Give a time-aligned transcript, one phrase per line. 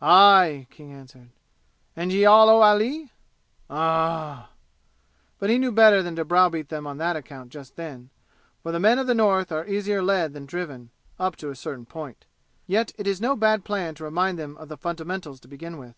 [0.00, 1.30] "Aye!" King answered.
[1.96, 3.10] "And ye all owe Ali!"
[3.68, 4.50] "Uh h h h h!"
[5.40, 8.10] But he knew better than to browbeat them on that account just then,
[8.62, 11.86] for the men of the North are easier led than driven up to a certain
[11.86, 12.24] point.
[12.68, 15.96] Yet it is no bad plan to remind them of the fundamentals to begin with.